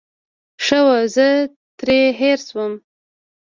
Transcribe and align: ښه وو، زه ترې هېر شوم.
ښه 0.63 0.79
وو، 0.85 0.97
زه 1.15 1.27
ترې 1.79 1.99
هېر 2.19 2.39
شوم. 2.47 2.73